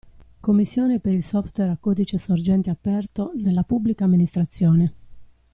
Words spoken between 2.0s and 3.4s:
Sorgente Aperto